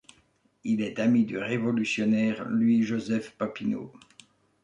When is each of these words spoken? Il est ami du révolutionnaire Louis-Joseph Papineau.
Il 0.63 0.81
est 0.81 0.97
ami 0.97 1.25
du 1.25 1.37
révolutionnaire 1.37 2.49
Louis-Joseph 2.49 3.33
Papineau. 3.37 3.93